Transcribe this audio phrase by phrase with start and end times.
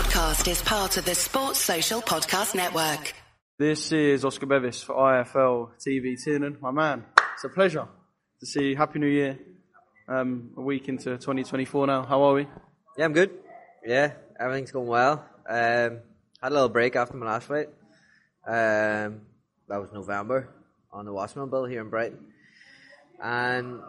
[0.00, 3.12] podcast is part of the Sports Social Podcast Network.
[3.58, 6.56] This is Oscar Bevis for IFL TV Tiernan.
[6.58, 7.86] My man, it's a pleasure
[8.40, 8.76] to see you.
[8.76, 9.38] Happy New Year.
[10.08, 12.02] Um, a week into 2024 now.
[12.04, 12.46] How are we?
[12.96, 13.30] Yeah, I'm good.
[13.84, 15.22] Yeah, everything's going well.
[15.46, 15.98] Um,
[16.40, 17.68] had a little break after my last fight.
[18.46, 19.20] Um,
[19.68, 20.48] that was November
[20.90, 22.20] on the Wasserman Bill here in Brighton.
[23.22, 23.80] And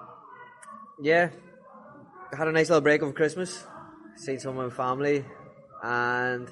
[1.01, 1.29] yeah,
[2.37, 3.65] had a nice little break over Christmas.
[4.17, 5.23] Seen some of my family
[5.81, 6.47] and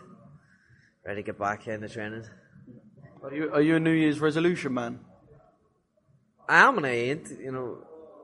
[1.06, 2.24] ready to get back into training.
[3.22, 5.00] Are you, are you a New Year's resolution man?
[6.48, 7.30] I am and I ain't.
[7.40, 7.78] You know,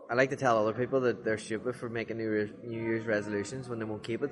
[0.09, 3.05] I like to tell other people that they're stupid for making New Year's, New Year's
[3.05, 4.31] resolutions when they won't keep it.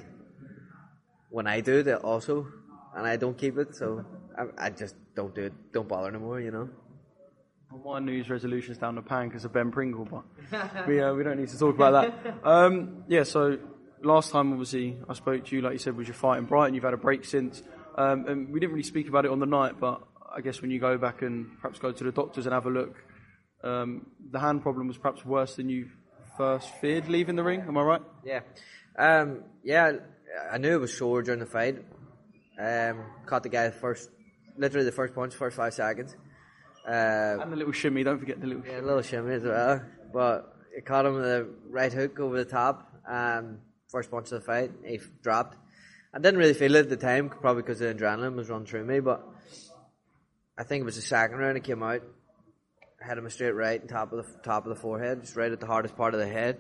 [1.30, 2.48] When I do, they also,
[2.95, 4.05] and I don't keep it, so
[4.38, 5.53] I, I just don't do it.
[5.72, 6.70] Don't bother anymore, you know.
[7.84, 11.23] My New Year's resolution's down the pan because of Ben Pringle, but we, uh, we
[11.23, 12.36] don't need to talk about that.
[12.44, 13.58] Um, yeah, so
[14.04, 16.76] last time, obviously, I spoke to you, like you said, was your fight in Brighton.
[16.76, 17.64] You've had a break since.
[17.98, 20.02] Um, and we didn't really speak about it on the night, but
[20.36, 22.70] I guess when you go back and perhaps go to the doctors and have a
[22.70, 22.95] look,
[23.64, 25.90] um, the hand problem was perhaps worse than you
[26.38, 27.62] first feared leaving the ring.
[27.68, 28.02] Am I right?
[28.26, 28.42] Yeah.
[28.98, 29.94] Um, yeah,
[30.52, 31.78] I knew it was sore during the fight.
[32.60, 34.10] Um, caught the guy first,
[34.58, 36.16] literally the first punch, first five seconds.
[36.88, 39.82] Uh, and the little shimmy, don't forget the little yeah, a little shimmy as well.
[40.12, 42.92] But it caught him with a right hook over the top.
[43.08, 43.60] Um,
[43.94, 45.55] first punch of the fight, he dropped.
[46.13, 48.86] I didn't really feel it at the time, probably because the adrenaline was running through
[48.86, 48.99] me.
[48.99, 49.23] But
[50.58, 51.58] I think it was the second round.
[51.58, 52.02] It came out,
[53.08, 55.52] hit him a straight right on top of the top of the forehead, just right
[55.52, 56.58] at the hardest part of the head.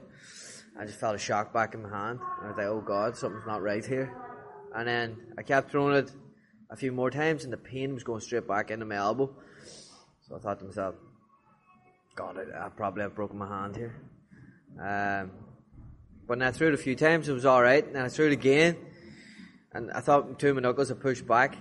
[0.79, 2.19] I just felt a shock back in my hand.
[2.19, 4.15] And I was like, "Oh God, something's not right here."
[4.75, 6.11] And then I kept throwing it
[6.69, 9.35] a few more times, and the pain was going straight back into my elbow.
[10.21, 10.95] So I thought to myself,
[12.15, 13.95] God, I, I probably have broken my hand here.
[14.79, 15.31] Um,
[16.25, 17.85] when I threw it a few times, it was alright.
[17.85, 18.77] And I threw it again,
[19.73, 21.57] and I thought two of my knuckles had pushed back,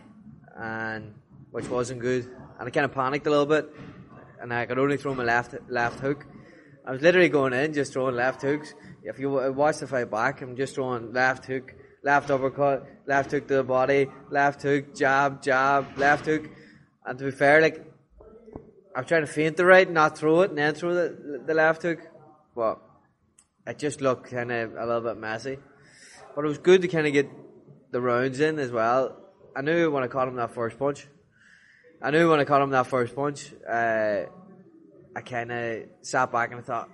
[0.56, 1.14] and
[1.50, 2.24] which wasn't good.
[2.58, 3.68] And I kind of panicked a little bit,
[4.40, 6.26] and I could only throw my left left hook.
[6.84, 8.74] I was literally going in, just throwing left hooks.
[9.04, 13.46] If you watch the fight back, I'm just throwing left hook, left uppercut, left hook
[13.48, 16.48] to the body, left hook, jab, jab, left hook.
[17.04, 17.84] And to be fair, like
[18.94, 21.82] I'm trying to feint the right, not throw it, and then throw the, the left
[21.82, 22.00] hook.
[22.54, 22.80] But
[23.66, 25.58] it just looked kind of a little bit messy.
[26.34, 27.28] But it was good to kind of get
[27.90, 29.16] the rounds in as well.
[29.54, 31.06] I knew when I caught him that first punch.
[32.00, 34.22] I knew when I caught him that first punch, uh,
[35.14, 36.88] I kind of sat back and I thought,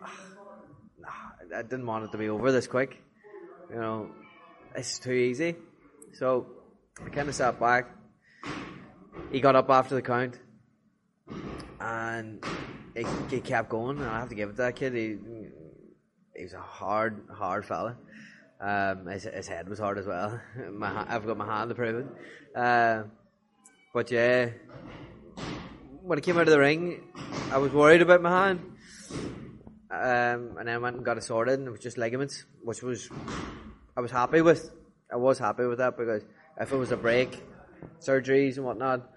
[0.99, 3.01] nah, I didn't want it to be over this quick.
[3.71, 4.11] You know,
[4.75, 5.57] it's too easy.
[6.15, 6.47] So
[7.05, 7.91] I kind of sat back.
[9.31, 10.39] He got up after the count
[11.81, 12.45] and
[12.95, 13.99] he, he kept going.
[13.99, 14.95] And I have to give it to that kid.
[14.95, 15.17] He,
[16.39, 17.97] he's a hard, hard fella.
[18.61, 20.41] Um, his, his head was hard as well.
[20.73, 22.59] my, I've got my hand to prove it.
[22.59, 23.05] Uh,
[23.93, 24.51] but yeah,
[26.03, 27.03] when I came out of the ring,
[27.51, 28.61] I was worried about my hand.
[29.91, 32.83] Um, and then I went and got it sorted, and it was just ligaments, which
[32.83, 33.09] was
[33.97, 34.71] I was happy with.
[35.11, 36.23] I was happy with that because
[36.61, 37.43] if it was a break,
[38.01, 39.11] surgeries and whatnot,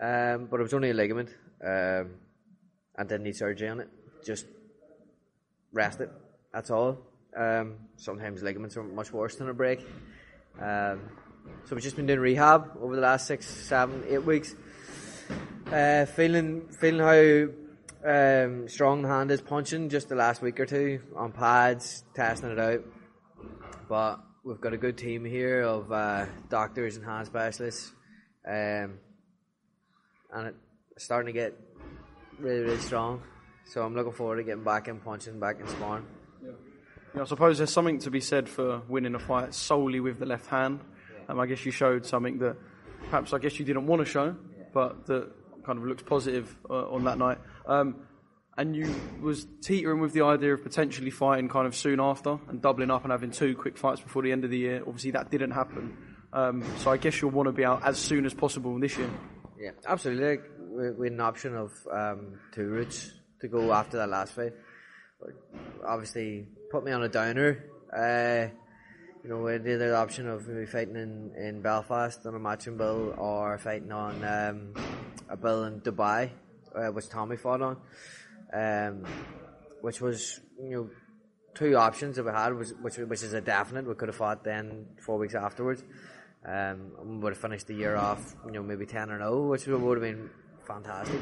[0.00, 1.30] um, but it was only a ligament,
[1.64, 2.14] um,
[2.96, 3.88] and didn't need surgery on it.
[4.24, 4.46] Just
[5.72, 6.10] rest it.
[6.52, 6.98] That's all.
[7.36, 9.80] Um, sometimes ligaments are much worse than a break.
[10.60, 11.00] Um,
[11.64, 14.54] so we've just been doing rehab over the last six, seven, eight weeks.
[15.70, 20.66] Uh, feeling feeling how um, strong the hand is punching just the last week or
[20.66, 22.80] two on pads, testing it out.
[23.88, 27.92] But we've got a good team here of uh, doctors and hand specialists,
[28.46, 28.98] um,
[30.32, 30.54] and
[30.92, 31.54] it's starting to get
[32.38, 33.22] really really strong.
[33.66, 36.06] So I'm looking forward to getting back in punching, back in sparring.
[37.18, 40.24] Yeah, I suppose there's something to be said for winning a fight solely with the
[40.24, 40.78] left hand.
[41.28, 42.56] Um, I guess you showed something that
[43.10, 44.36] perhaps I guess you didn't want to show,
[44.72, 45.28] but that
[45.66, 47.38] kind of looks positive uh, on that night.
[47.66, 48.06] Um,
[48.56, 52.62] and you was teetering with the idea of potentially fighting kind of soon after and
[52.62, 54.84] doubling up and having two quick fights before the end of the year.
[54.86, 55.96] Obviously, that didn't happen.
[56.32, 59.10] Um, so I guess you'll want to be out as soon as possible this year.
[59.58, 60.24] Yeah, absolutely.
[60.24, 63.10] Like, we, we had an option of um, two routes
[63.40, 64.52] to go after that last fight.
[65.20, 65.30] But
[65.84, 67.64] obviously, put me on a downer.
[67.94, 68.52] Uh,
[69.22, 72.38] you know, we had the other option of maybe fighting in, in Belfast on a
[72.38, 74.74] Matchroom bill or fighting on um,
[75.28, 76.30] a bill in Dubai,
[76.74, 77.76] uh, which Tommy fought on,
[78.52, 79.04] um,
[79.80, 80.90] which was, you know,
[81.54, 83.86] two options that we had, which, which, which is a definite.
[83.86, 85.82] We could have fought then four weeks afterwards.
[86.46, 89.66] Um, we would have finished the year off, you know, maybe 10 or 0, which
[89.66, 90.30] would have been
[90.66, 91.20] fantastic.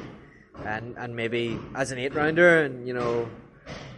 [0.65, 3.29] And, and maybe as an eight rounder and, you know,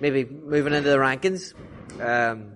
[0.00, 1.54] maybe moving into the rankings.
[2.00, 2.52] Um,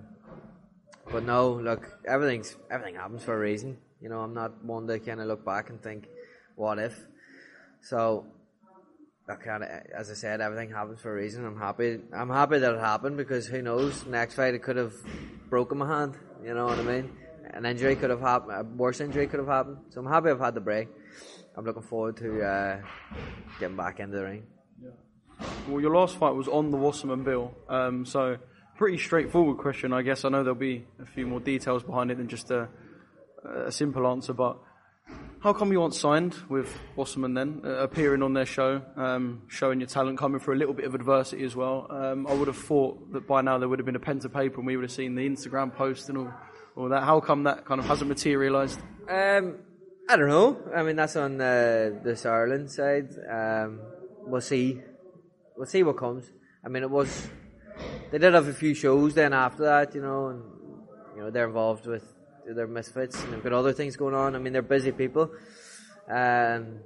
[1.11, 3.77] but no, look, everything's everything happens for a reason.
[4.01, 6.07] You know, I'm not one to kind of look back and think,
[6.55, 6.99] what if?
[7.81, 8.25] So,
[9.29, 11.45] I kind of, as I said, everything happens for a reason.
[11.45, 11.99] I'm happy.
[12.13, 14.05] I'm happy that it happened because who knows?
[14.05, 14.93] Next fight, it could have
[15.49, 16.17] broken my hand.
[16.43, 17.15] You know what I mean?
[17.51, 18.51] An injury could have happened.
[18.57, 19.77] A worse injury could have happened.
[19.89, 20.89] So I'm happy I've had the break.
[21.55, 22.81] I'm looking forward to uh,
[23.59, 24.43] getting back into the ring.
[25.67, 28.37] Well, your last fight was on the Wasserman Bill, um, so
[28.77, 30.25] pretty straightforward question, I guess.
[30.25, 32.67] I know there'll be a few more details behind it than just a,
[33.65, 34.57] a simple answer, but
[35.39, 39.79] how come you aren't signed with Wasserman then, uh, appearing on their show, um, showing
[39.79, 41.87] your talent, coming through a little bit of adversity as well?
[41.89, 44.29] Um, I would have thought that by now there would have been a pen to
[44.29, 46.33] paper and we would have seen the Instagram post and all,
[46.75, 47.03] all that.
[47.03, 48.79] How come that kind of hasn't materialised?
[49.09, 49.59] Um,
[50.09, 50.61] I don't know.
[50.75, 53.09] I mean, that's on the this Ireland side.
[53.29, 53.79] Um,
[54.25, 54.81] we'll see.
[55.57, 56.31] We'll see what comes.
[56.65, 57.29] I mean, it was.
[58.11, 60.43] They did have a few shows then after that, you know, and
[61.15, 62.03] you know they're involved with
[62.45, 64.35] their misfits and they've got other things going on.
[64.35, 65.31] I mean, they're busy people,
[66.09, 66.79] um,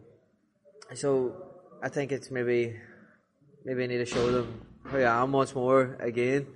[0.96, 1.36] so
[1.84, 2.76] I think it's maybe
[3.66, 6.48] maybe I need to show them who I am once more again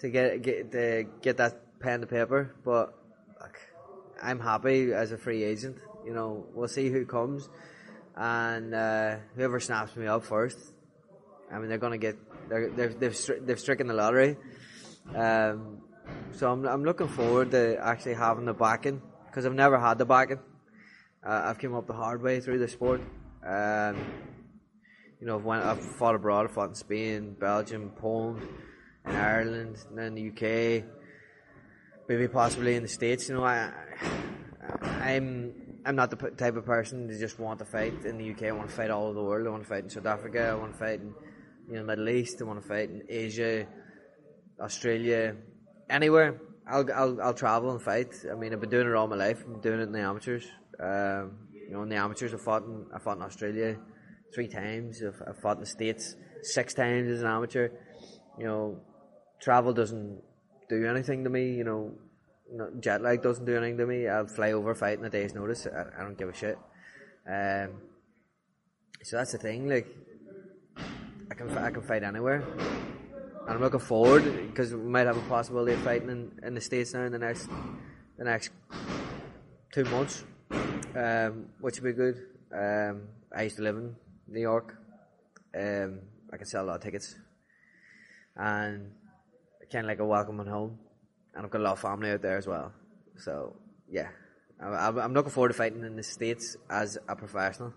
[0.00, 2.54] to get get to get that pen to paper.
[2.64, 2.94] But
[4.22, 5.76] I'm happy as a free agent.
[6.04, 7.48] You know, we'll see who comes,
[8.16, 10.58] and uh, whoever snaps me up first.
[11.52, 12.16] I mean, they're gonna get
[12.48, 14.36] they're, they've they've stri- they've stricken the lottery.
[15.14, 15.78] Um,
[16.32, 20.04] so I'm I'm looking forward to actually having the backing because I've never had the
[20.04, 20.40] backing.
[21.24, 23.00] Uh, I've come up the hard way through the sport.
[23.44, 23.96] Um,
[25.20, 26.46] you know, I've I've fought abroad.
[26.46, 28.46] I've fought in Spain, Belgium, Poland,
[29.06, 30.84] in Ireland, and then the UK,
[32.08, 33.28] maybe possibly in the States.
[33.28, 33.72] You know, I,
[34.80, 35.54] I I'm
[35.84, 38.44] I'm not the type of person to just want to fight in the UK.
[38.44, 39.46] I want to fight all over the world.
[39.46, 40.48] I want to fight in South Africa.
[40.50, 41.14] I want to fight in
[41.68, 42.40] you know Middle East.
[42.40, 43.66] I want to fight in Asia,
[44.60, 45.36] Australia,
[45.90, 46.40] anywhere.
[46.66, 48.14] I'll I'll I'll travel and fight.
[48.30, 49.44] I mean, I've been doing it all my life.
[49.46, 50.46] I'm doing it in the amateurs.
[50.80, 53.76] Um, you know, in the amateurs, I fought in I fought in Australia
[54.34, 55.02] three times.
[55.02, 57.68] I've, I've fought in the states six times as an amateur.
[58.38, 58.80] You know,
[59.40, 60.22] travel doesn't
[60.68, 61.52] do anything to me.
[61.52, 61.92] You know,
[62.52, 64.08] no, jet lag doesn't do anything to me.
[64.08, 65.66] I'll fly over, fight in a day's notice.
[65.66, 66.58] I, I don't give a shit.
[67.26, 67.80] Um,
[69.02, 69.68] so that's the thing.
[69.68, 69.86] Like,
[71.30, 72.42] I can I can fight anywhere,
[73.46, 76.60] and I'm looking forward because we might have a possibility of fighting in, in the
[76.60, 77.48] states now in the next
[78.16, 78.50] the next
[79.72, 80.24] two months,
[80.96, 82.16] um, which would be good.
[82.52, 83.02] Um,
[83.36, 83.94] I used to live in
[84.26, 84.76] New York.
[85.54, 86.00] Um,
[86.32, 87.14] I can sell a lot of tickets,
[88.36, 88.92] and
[89.70, 90.78] kind of like a welcome home
[91.38, 92.72] and I've got a lot of family out there as well.
[93.16, 93.54] So
[93.88, 94.08] yeah,
[94.60, 97.72] I'm, I'm looking forward to fighting in the states as a professional,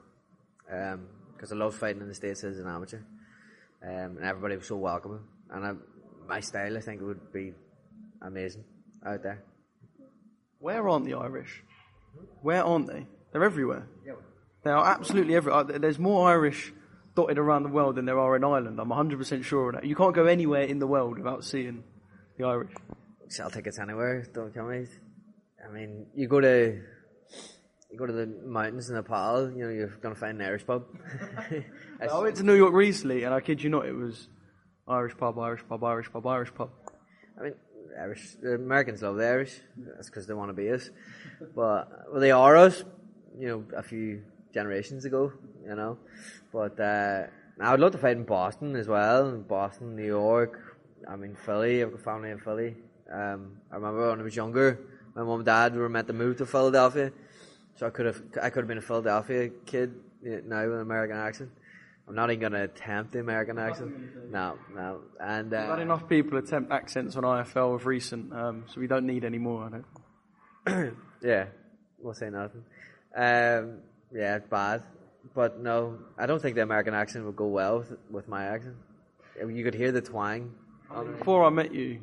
[0.65, 3.01] because I love fighting in the states as an amateur,
[3.83, 5.23] um, and everybody was so welcoming.
[5.49, 5.73] And I,
[6.27, 7.53] my style, I think, would be
[8.21, 8.63] amazing
[9.05, 9.43] out there.
[10.59, 11.63] Where aren't the Irish?
[12.41, 13.07] Where aren't they?
[13.31, 13.87] They're everywhere.
[14.63, 15.63] They are absolutely everywhere.
[15.63, 16.71] There's more Irish
[17.15, 18.79] dotted around the world than there are in Ireland.
[18.79, 19.85] I'm 100% sure of that.
[19.85, 21.83] You can't go anywhere in the world without seeing
[22.37, 22.73] the Irish.
[23.27, 24.85] Sell tickets anywhere, don't tell me.
[25.67, 26.81] I mean, you go to
[27.91, 30.85] you go to the mountains in Nepal, you know, you're gonna find an Irish pub.
[32.01, 34.29] I went to New York recently, and I kid you not, it was
[34.87, 36.69] Irish pub, Irish pub, Irish pub, Irish pub.
[37.39, 37.53] I mean,
[37.99, 38.35] Irish.
[38.41, 39.59] The Americans love the Irish.
[39.77, 40.89] That's because they want to be us.
[41.55, 42.83] But well, they are us.
[43.37, 44.23] You know, a few
[44.53, 45.31] generations ago.
[45.63, 45.97] You know,
[46.51, 47.23] but uh,
[47.59, 49.31] I would love to fight in Boston as well.
[49.37, 50.77] Boston, New York.
[51.07, 51.83] I mean, Philly.
[51.83, 52.75] I've got family in Philly.
[53.11, 54.79] Um, I remember when I was younger,
[55.15, 57.11] my mum and dad were meant to move to Philadelphia,
[57.75, 60.75] so I could have I could have been a Philadelphia kid you know, now with
[60.75, 61.51] an American accent.
[62.07, 64.29] I'm not even going to attempt the American accent.
[64.29, 65.01] No, no.
[65.19, 69.05] And Not uh, enough people attempt accents on IFL of recent, um, so we don't
[69.05, 69.65] need any more.
[69.65, 70.97] I don't.
[71.23, 71.45] Yeah,
[71.99, 72.63] we'll say nothing.
[73.15, 73.77] Um,
[74.11, 74.81] yeah, it's bad.
[75.35, 78.75] But no, I don't think the American accent would go well with, with my accent.
[79.39, 80.55] You could hear the twang.
[81.19, 82.01] Before I met you,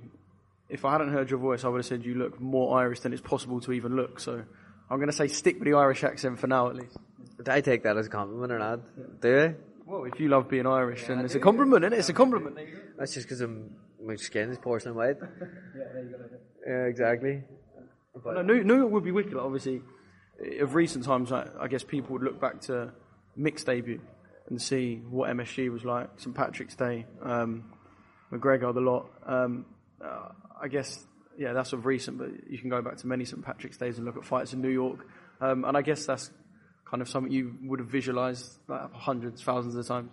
[0.68, 3.12] if I hadn't heard your voice, I would have said you look more Irish than
[3.12, 4.20] it's possible to even look.
[4.20, 4.44] So
[4.90, 6.96] I'm going to say stick with the Irish accent for now, at least.
[7.46, 9.20] I take that as a compliment or not?
[9.20, 9.54] Do I?
[9.86, 11.98] Well, if you love being Irish, then it's a compliment, isn't it?
[11.98, 12.58] It's a compliment.
[12.98, 13.42] That's just because
[14.04, 15.16] my skin is porcelain white.
[15.20, 15.84] yeah,
[16.64, 17.42] there you exactly.
[18.24, 19.32] No, New, New York would be wicked.
[19.32, 19.80] like, Obviously,
[20.60, 22.92] of recent times, I, I guess people would look back to
[23.36, 24.00] Mick's debut
[24.48, 27.72] and see what MSG was like, St Patrick's Day, um,
[28.32, 29.10] McGregor, the lot.
[29.26, 29.66] Um,
[30.04, 30.28] uh,
[30.60, 31.06] I guess,
[31.38, 34.04] yeah, that's of recent, but you can go back to many St Patrick's Days and
[34.04, 35.06] look at fights in New York.
[35.40, 36.32] Um, and I guess that's
[36.84, 40.10] kind of something you would have visualised like, hundreds, thousands of times.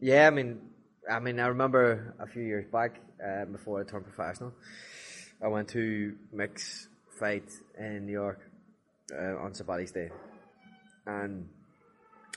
[0.00, 0.58] Yeah, I mean,
[1.10, 4.54] I mean, I remember a few years back uh, before I turned professional.
[5.44, 8.40] I went to Mick's fight in New York
[9.12, 9.52] uh, on.
[9.66, 10.10] Paddy's Day,
[11.06, 11.48] and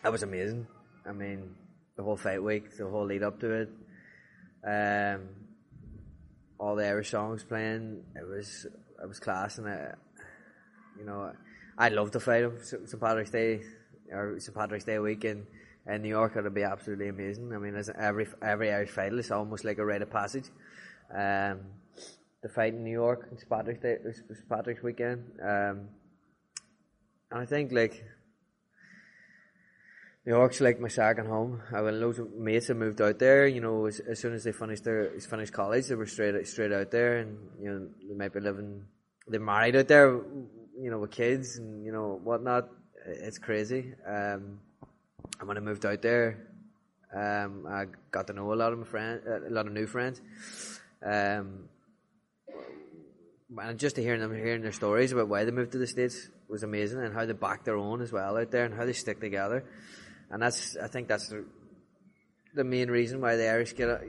[0.01, 0.67] that was amazing.
[1.07, 1.55] I mean,
[1.95, 3.69] the whole fight week, the whole lead up to it,
[4.65, 5.29] um,
[6.63, 8.65] all the Irish songs playing, it was
[9.01, 9.93] it was class, and I,
[10.97, 11.33] you know,
[11.77, 12.99] I loved the fight of St.
[12.99, 13.61] Patrick's Day
[14.09, 14.55] or St.
[14.55, 15.45] Patrick's Day weekend
[15.85, 16.37] in New York.
[16.37, 17.53] It'll be absolutely amazing.
[17.53, 20.45] I mean, as every every Irish fight is almost like a rite of passage.
[21.13, 21.59] Um,
[22.41, 23.49] the fight in New York, St.
[23.49, 24.49] Patrick's Day, St.
[24.49, 25.89] Patrick's weekend, um,
[27.31, 28.05] and I think like
[30.25, 31.61] New York's like my second home.
[31.69, 33.45] I have loads of mates that moved out there.
[33.45, 36.71] You know, as, as soon as they finished their finished college, they were straight straight
[36.71, 38.85] out there, and you know they might be living.
[39.27, 40.13] They're married out there,
[40.79, 42.69] you know, with kids and you know whatnot.
[43.05, 43.93] It's crazy.
[44.07, 44.59] Um,
[45.39, 46.47] and when I moved out there,
[47.13, 50.21] um, I got to know a lot of my friends, a lot of new friends.
[51.05, 51.67] Um,
[53.57, 56.29] and just to hear them hearing their stories about why they moved to the states
[56.47, 58.93] was amazing, and how they back their own as well out there, and how they
[58.93, 59.65] stick together
[60.33, 61.45] and that's I think that's the,
[62.55, 64.01] the main reason why the Irish get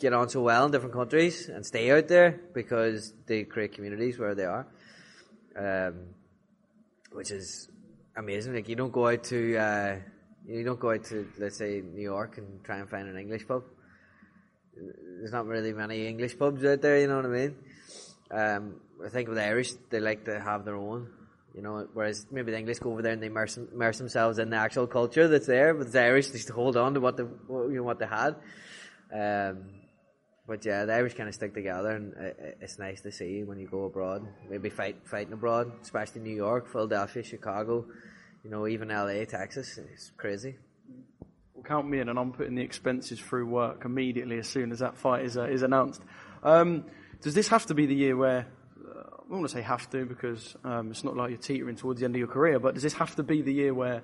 [0.00, 4.18] get on so well in different countries and stay out there because they create communities
[4.18, 4.66] where they are,
[5.56, 5.94] um,
[7.12, 7.68] which is
[8.16, 8.54] amazing.
[8.54, 9.96] Like you don't go out to uh,
[10.44, 13.46] you don't go out to let's say New York and try and find an English
[13.46, 13.62] pub.
[14.74, 16.98] There's not really many English pubs out there.
[16.98, 17.54] You know what I mean?
[18.28, 21.08] Um, I think with the Irish, they like to have their own.
[21.54, 24.48] You know, whereas maybe the English go over there and they immerse, immerse themselves in
[24.48, 27.74] the actual culture that's there, but the Irish just hold on to what they you
[27.76, 28.36] know what they had.
[29.12, 29.64] Um,
[30.46, 32.14] but yeah, the Irish kind of stick together, and
[32.60, 34.26] it's nice to see when you go abroad.
[34.48, 37.86] Maybe fight fighting abroad, especially New York, Philadelphia, Chicago,
[38.42, 39.78] you know, even LA, Texas.
[39.92, 40.56] It's crazy.
[41.54, 44.78] Well, count me in, and I'm putting the expenses through work immediately as soon as
[44.78, 46.02] that fight is uh, is announced.
[46.42, 46.86] Um,
[47.20, 48.46] does this have to be the year where
[49.32, 52.00] I don't want to say have to because um, it's not like you're teetering towards
[52.00, 54.02] the end of your career, but does this have to be the year where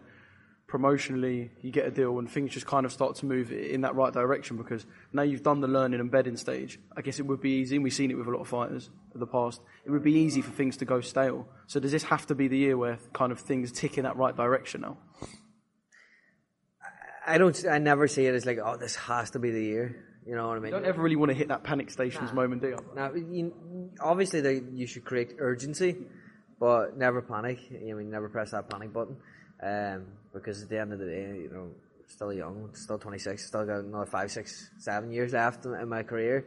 [0.66, 3.94] promotionally you get a deal and things just kind of start to move in that
[3.94, 4.56] right direction?
[4.56, 7.76] Because now you've done the learning and bedding stage, I guess it would be easy,
[7.76, 10.14] and we've seen it with a lot of fighters of the past, it would be
[10.14, 11.46] easy for things to go stale.
[11.66, 14.16] So does this have to be the year where kind of things tick in that
[14.16, 14.96] right direction now?
[17.26, 17.66] I don't.
[17.70, 20.06] I never see it as like, oh, this has to be the year.
[20.28, 20.74] You know what I mean?
[20.74, 22.42] You don't ever really want to hit that panic stations Nah.
[22.42, 22.78] moment, do you?
[22.94, 25.96] Now, you, obviously, they, you should create urgency,
[26.60, 27.58] but never panic.
[27.70, 29.16] I mean, never press that panic button,
[29.62, 30.04] um,
[30.34, 31.70] because at the end of the day, you know,
[32.08, 36.02] still young, still 26, still got another five, six, seven years left in, in my
[36.02, 36.44] career.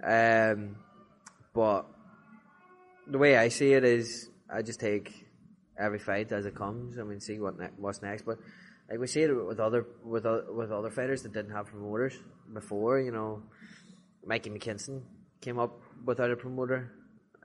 [0.00, 0.76] Um,
[1.52, 1.86] but
[3.08, 5.26] the way I see it is, I just take
[5.76, 7.00] every fight as it comes.
[7.00, 8.22] I mean, see what ne- what's next.
[8.22, 8.38] But
[8.88, 12.14] like we see it with other with o- with other fighters that didn't have promoters
[12.52, 13.00] before.
[13.00, 13.42] You know,
[14.24, 15.02] Mikey McKinson
[15.40, 16.90] came up without a promoter,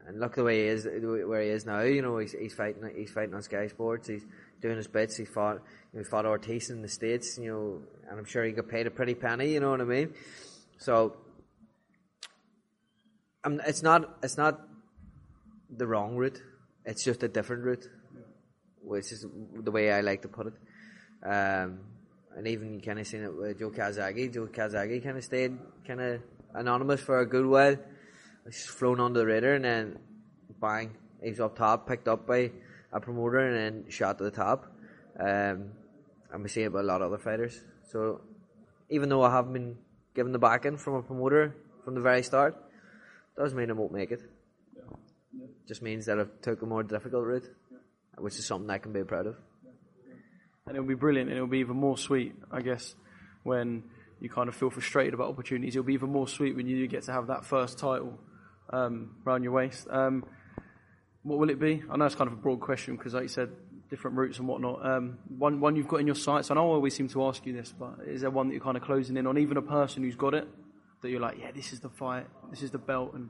[0.08, 1.82] and look the way he is, where he is now.
[1.82, 4.08] You know, he's, he's fighting he's fighting on Sky Sports.
[4.08, 4.26] He's
[4.62, 5.18] doing his bits.
[5.18, 5.62] He fought
[5.96, 7.38] he fought Ortiz in the states.
[7.38, 9.54] You know, and I'm sure he got paid a pretty penny.
[9.54, 10.14] You know what I mean?
[10.78, 11.18] So.
[13.46, 14.62] Um, it's not it's not
[15.70, 16.42] the wrong route.
[16.86, 17.86] It's just a different route,
[18.82, 20.54] which is the way I like to put it.
[21.24, 21.80] Um,
[22.36, 24.34] and even you kind of seen it with Joe Kazagi.
[24.34, 26.22] Joe Kazagi kind of stayed kind of
[26.54, 27.78] anonymous for a good while.
[28.46, 30.00] He's flown under the radar and then
[30.60, 32.52] bang, he's up top, picked up by
[32.92, 34.66] a promoter and then shot to the top.
[35.20, 35.72] Um,
[36.32, 37.62] and we see it with a lot of other fighters.
[37.92, 38.22] So
[38.90, 39.78] even though I haven't been
[40.16, 42.56] given the backing from a promoter from the very start,
[43.38, 44.22] doesn't mean I won't make it.
[45.68, 47.50] Just means that I've took a more difficult route,
[48.18, 49.36] which is something I can be proud of.
[50.66, 52.96] And it'll be brilliant, and it'll be even more sweet, I guess,
[53.44, 53.84] when
[54.22, 55.76] you kind of feel frustrated about opportunities.
[55.76, 58.18] It'll be even more sweet when you get to have that first title
[58.70, 59.88] um, around your waist.
[59.90, 60.26] Um,
[61.24, 61.84] what will it be?
[61.92, 63.50] I know it's kind of a broad question because, like you said,
[63.90, 64.86] different routes and whatnot.
[64.86, 66.50] Um, one, one you've got in your sights.
[66.50, 68.64] I know I always seem to ask you this, but is there one that you're
[68.64, 69.38] kind of closing in on?
[69.38, 70.48] Even a person who's got it,
[71.02, 73.30] that you're like, yeah, this is the fight, this is the belt, and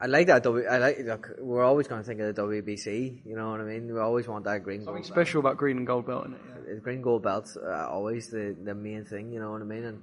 [0.00, 0.44] I like that.
[0.44, 0.98] W- I like.
[1.00, 3.26] Look, we're always going to think of the WBC.
[3.26, 3.92] You know what I mean?
[3.92, 6.40] We always want that green something special about green and gold belt in it.
[6.68, 6.74] Yeah.
[6.76, 9.32] Green gold belts uh, always the the main thing.
[9.32, 9.84] You know what I mean?
[9.84, 10.02] And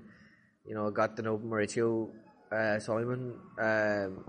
[0.65, 2.09] you know, I got to know Mauricio
[2.51, 3.35] uh, Sulaimán.
[3.57, 4.25] Um,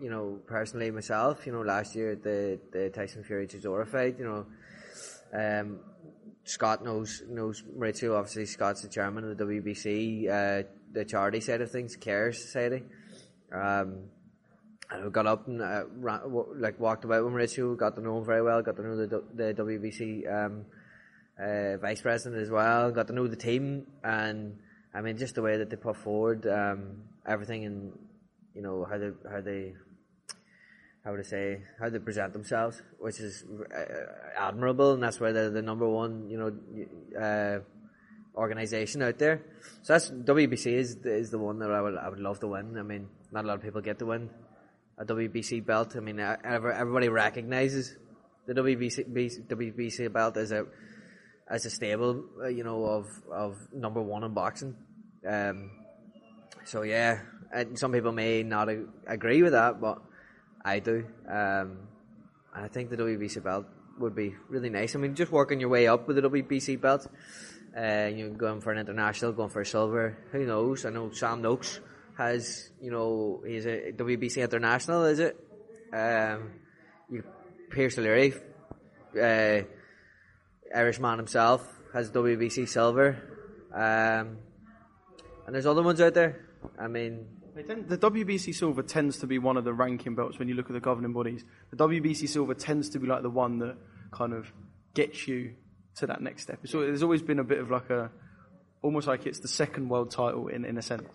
[0.00, 1.46] you know, personally myself.
[1.46, 4.20] You know, last year at the the Tyson Fury Chisora fight.
[4.20, 4.46] You know,
[5.32, 5.80] um,
[6.44, 8.16] Scott knows knows Mauricio.
[8.16, 12.84] Obviously, Scott's the chairman of the WBC, uh, the charity side of things, Care Society.
[13.52, 14.04] Um,
[14.92, 18.18] and got up and uh, ran, w- like walked about with Mauricio, got to know
[18.18, 20.64] him very well, got to know the the WBC um,
[21.38, 24.58] uh, vice president as well, got to know the team, and
[24.94, 27.92] I mean just the way that they put forward um, everything and
[28.54, 29.74] you know how they how they
[31.04, 33.44] how would I say how they present themselves, which is
[33.74, 33.84] uh,
[34.38, 37.60] admirable, and that's why they're the number one you know uh,
[38.38, 39.42] organization out there.
[39.82, 42.78] So that's WBC is is the one that I would I would love to win.
[42.78, 44.30] I mean, not a lot of people get to win
[45.02, 45.96] a WBC belt.
[45.96, 47.96] I mean, everybody recognizes
[48.46, 49.12] the WBC
[49.48, 50.66] WBC belt as a
[51.48, 54.76] as a stable, uh, you know, of of number one in boxing.
[55.28, 55.70] Um,
[56.64, 57.20] so yeah,
[57.52, 58.68] and some people may not
[59.06, 59.98] agree with that, but
[60.64, 61.04] I do.
[61.28, 61.88] Um,
[62.54, 63.66] and I think the WBC belt
[63.98, 64.94] would be really nice.
[64.94, 67.08] I mean, just working your way up with the WBC belt.
[67.76, 70.18] Uh, you know, going for an international, going for a silver.
[70.30, 70.84] Who knows?
[70.84, 71.80] I know Sam Noakes
[72.26, 75.36] has, you know, he's a WBC international, is it?
[75.92, 76.52] Um,
[77.70, 78.34] Pierce O'Leary,
[79.20, 79.62] uh,
[80.74, 83.18] Irishman himself, has WBC silver.
[83.74, 84.38] Um,
[85.46, 86.48] and there's other ones out there.
[86.78, 90.54] I mean, the WBC silver tends to be one of the ranking belts when you
[90.54, 91.44] look at the governing bodies.
[91.70, 93.76] The WBC silver tends to be like the one that
[94.12, 94.50] kind of
[94.94, 95.54] gets you
[95.96, 96.60] to that next step.
[96.66, 98.10] So there's always been a bit of like a,
[98.80, 101.08] almost like it's the second world title in, in a sense.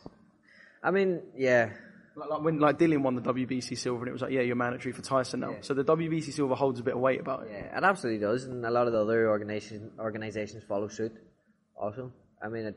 [0.84, 1.70] I mean, yeah.
[2.16, 4.56] Like, like when like Dillian won the WBC silver, and it was like, yeah, you're
[4.56, 5.52] mandatory for Tyson now.
[5.52, 5.58] Yeah.
[5.62, 7.50] So the WBC silver holds a bit of weight about it.
[7.52, 11.14] Yeah, it absolutely does, and a lot of the other organization, organizations follow suit.
[11.80, 12.12] Also,
[12.44, 12.76] I mean, it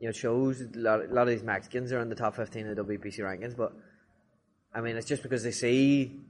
[0.00, 2.68] you know, shows a lot, a lot of these Mexicans are in the top 15
[2.68, 3.72] of the WBC rankings, but
[4.74, 6.20] I mean, it's just because they see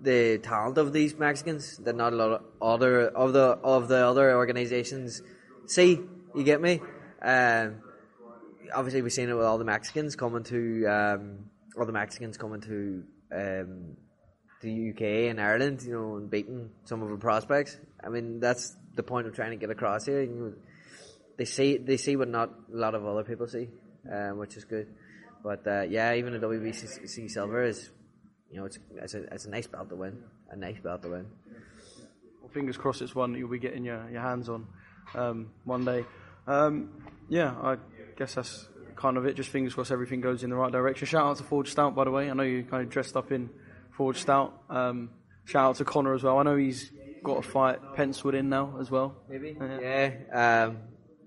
[0.00, 4.06] the talent of these Mexicans that not a lot of other of the of the
[4.06, 5.22] other organizations
[5.66, 6.00] see.
[6.34, 6.80] You get me?
[7.22, 7.82] Um,
[8.74, 12.60] obviously, we've seen it with all the Mexicans coming to um, all the Mexicans coming
[12.62, 13.96] to um,
[14.60, 17.78] the UK and Ireland, you know, and beating some of the prospects.
[18.02, 20.22] I mean, that's the point of trying to get across here.
[20.22, 20.52] You know,
[21.36, 23.68] they see they see what not a lot of other people see,
[24.12, 24.88] um, which is good.
[25.42, 27.90] But uh, yeah, even the WBC silver is,
[28.50, 31.10] you know, it's it's a, it's a nice belt to win, a nice belt to
[31.10, 31.26] win.
[32.40, 34.66] Well, fingers crossed, it's one that you'll be getting your, your hands on
[35.14, 36.04] um, one day.
[36.46, 36.90] Um,
[37.28, 37.76] yeah, I
[38.18, 39.36] guess that's kind of it.
[39.36, 41.06] Just fingers crossed everything goes in the right direction.
[41.06, 42.28] Shout out to Forge Stout, by the way.
[42.30, 43.48] I know you kind of dressed up in
[43.96, 44.60] Forge Stout.
[44.68, 45.10] Um,
[45.44, 46.38] shout out to Conor as well.
[46.38, 46.90] I know he's
[47.22, 49.16] got a fight penciled in now as well.
[49.28, 49.56] Maybe.
[49.58, 50.10] Yeah.
[50.30, 50.78] yeah um,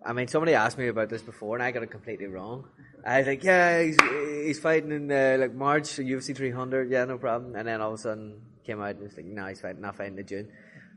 [0.05, 2.67] I mean, somebody asked me about this before, and I got it completely wrong.
[3.05, 3.97] I was like, "Yeah, he's,
[4.45, 6.91] he's fighting in uh, like March, UFC 300.
[6.91, 9.47] Yeah, no problem." And then all of a sudden, came out and was like, "No,
[9.47, 10.49] he's fighting, not fighting in June."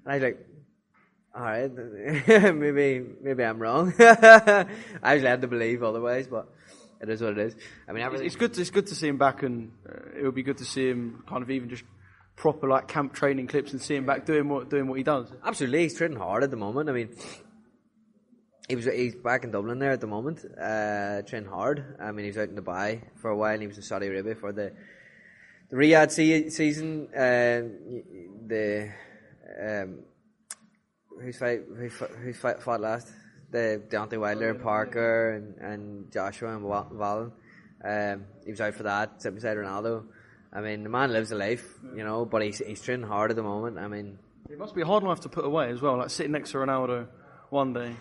[0.05, 0.47] And I was like,
[1.35, 1.71] "All right,
[2.55, 6.49] maybe maybe I'm wrong." I was led to believe otherwise, but
[7.01, 7.57] it is what it is.
[7.89, 8.55] I mean, it's good.
[8.55, 10.89] To, it's good to see him back, and uh, it would be good to see
[10.89, 11.85] him kind of even just
[12.37, 15.33] proper like camp training clips and see him back doing what doing what he does.
[15.45, 16.89] Absolutely, he's training hard at the moment.
[16.89, 17.11] I mean,
[18.69, 21.97] he was he's back in Dublin there at the moment, uh, training hard.
[22.01, 23.53] I mean, he was out in Dubai for a while.
[23.53, 24.73] and He was in Saudi Arabia for the
[25.71, 27.09] the Riyadh se- season.
[27.15, 27.69] Uh,
[28.47, 28.91] the
[29.61, 29.99] um,
[31.21, 33.13] who's fight who, who fight, fought last?
[33.51, 37.33] The Deontay Wilder, Parker, and, and Joshua and Wallin.
[37.85, 40.07] Um, he was out for that, sitting beside Ronaldo.
[40.53, 43.37] I mean, the man lives a life, you know, but he's he's training hard at
[43.37, 43.79] the moment.
[43.79, 44.19] I mean,
[44.51, 45.99] it must be a hard life to put away as well.
[45.99, 47.09] Like sitting next to Ronaldo
[47.51, 47.95] one day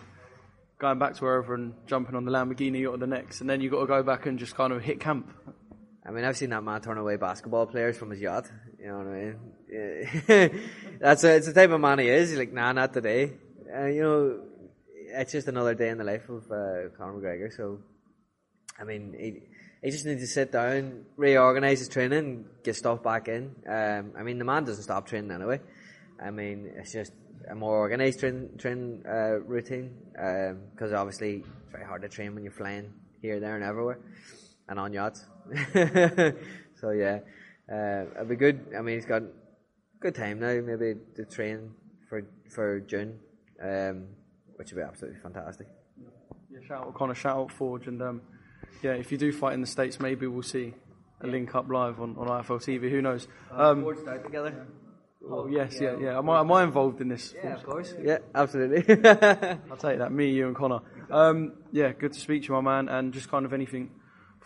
[0.78, 3.72] going back to wherever and jumping on the Lamborghini yacht the next, and then you've
[3.72, 5.32] got to go back and just kind of hit camp.
[6.06, 8.50] I mean, I've seen that man turn away basketball players from his yacht.
[8.84, 10.60] You know what I mean?
[11.00, 12.28] That's a, it's the type of man he is.
[12.28, 13.32] He's like, nah, not today.
[13.74, 14.40] Uh, you know,
[15.06, 17.50] it's just another day in the life of uh, Conor McGregor.
[17.50, 17.78] So,
[18.78, 19.40] I mean, he,
[19.82, 23.56] he just needs to sit down, reorganize his training, get stuff back in.
[23.66, 25.60] Um, I mean, the man doesn't stop training anyway.
[26.22, 27.12] I mean, it's just
[27.50, 32.34] a more organised train, train uh, routine because um, obviously it's very hard to train
[32.34, 32.92] when you're flying
[33.22, 33.98] here, there, and everywhere,
[34.68, 35.24] and on yachts.
[36.80, 37.20] so yeah,
[37.70, 38.66] uh, it'll be good.
[38.76, 39.22] I mean, he's got
[40.00, 40.60] good time now.
[40.60, 41.72] Maybe to train
[42.08, 43.18] for for June,
[43.62, 44.06] um,
[44.56, 45.66] which would be absolutely fantastic.
[46.50, 48.22] Yeah, shout out Conor, shout out Forge, and um,
[48.82, 50.74] yeah, if you do fight in the states, maybe we'll see
[51.20, 52.90] a link up live on, on IFL TV.
[52.90, 53.28] Who knows?
[53.50, 54.66] Uh, um, Forge start together.
[55.28, 56.18] Oh yes, yeah, yeah.
[56.18, 57.34] Am I, am I involved in this?
[57.42, 57.94] Yeah, of course.
[58.02, 58.94] Yeah, absolutely.
[59.04, 60.12] I'll take that.
[60.12, 60.80] Me, you, and Conor.
[61.10, 62.88] Um, yeah, good to speak to you, my man.
[62.88, 63.90] And just kind of anything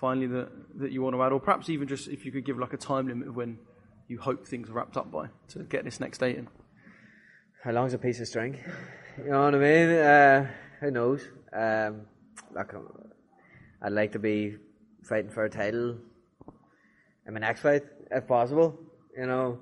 [0.00, 2.58] finally that, that you want to add, or perhaps even just if you could give
[2.58, 3.58] like a time limit of when
[4.08, 6.48] you hope things are wrapped up by to get this next date in.
[7.62, 8.58] How long's a piece of string?
[9.18, 9.88] You know what I mean?
[9.90, 10.46] Uh,
[10.80, 11.22] who knows?
[11.52, 12.02] Um,
[12.54, 12.72] like,
[13.82, 14.56] I'd like to be
[15.02, 15.96] fighting for a title
[17.26, 18.78] in my next fight, if possible.
[19.16, 19.58] You know,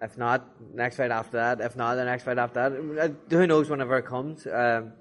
[0.00, 1.60] if not, next fight after that.
[1.60, 2.98] If not, the next fight after that.
[2.98, 4.46] Uh, who knows whenever it comes.
[4.46, 4.92] Um,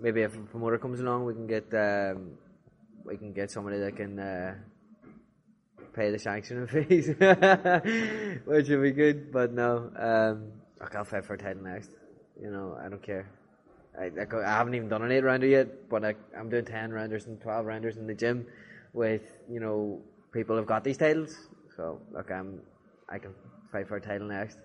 [0.00, 2.38] maybe if a promoter comes along, we can get um,
[3.08, 4.54] we can get somebody that can uh,
[5.94, 7.08] pay the sanctioning fees,
[8.44, 9.32] which would be good.
[9.32, 11.90] But no, um, look, I'll fight for a title next.
[12.40, 13.30] You know, I don't care.
[13.98, 16.64] I, I, go, I haven't even done an eight rounder yet, but I, I'm doing
[16.64, 18.46] ten rounders and twelve rounders in the gym
[18.92, 20.00] with you know
[20.32, 21.36] people who've got these titles.
[21.76, 22.60] So look, I'm
[23.08, 23.34] I can
[23.72, 24.58] fight for a title next.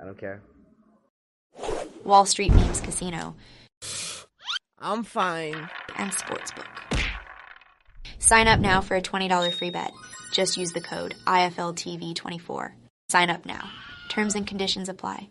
[0.00, 0.42] I don't care.
[2.04, 3.34] Wall Street Memes Casino
[4.78, 5.70] I'm fine.
[5.96, 6.83] and Sportsbook.
[8.24, 9.92] Sign up now for a $20 free bet.
[10.32, 12.72] Just use the code IFLTV24.
[13.10, 13.68] Sign up now.
[14.08, 15.28] Terms and conditions apply.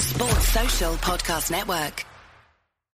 [0.00, 2.04] Sports Social Podcast Network.